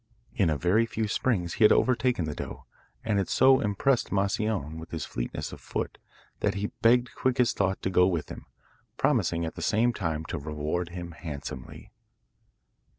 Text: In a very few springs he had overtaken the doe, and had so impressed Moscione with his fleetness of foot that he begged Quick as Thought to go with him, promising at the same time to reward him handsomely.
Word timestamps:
In 0.33 0.49
a 0.49 0.57
very 0.57 0.87
few 0.87 1.07
springs 1.07 1.53
he 1.61 1.63
had 1.63 1.71
overtaken 1.71 2.25
the 2.25 2.33
doe, 2.33 2.65
and 3.05 3.19
had 3.19 3.29
so 3.29 3.59
impressed 3.59 4.09
Moscione 4.11 4.79
with 4.79 4.89
his 4.89 5.05
fleetness 5.05 5.51
of 5.53 5.61
foot 5.61 5.99
that 6.39 6.55
he 6.55 6.71
begged 6.81 7.13
Quick 7.13 7.39
as 7.39 7.53
Thought 7.53 7.83
to 7.83 7.91
go 7.91 8.07
with 8.07 8.29
him, 8.29 8.47
promising 8.97 9.45
at 9.45 9.53
the 9.53 9.61
same 9.61 9.93
time 9.93 10.25
to 10.25 10.39
reward 10.39 10.89
him 10.89 11.11
handsomely. 11.11 11.91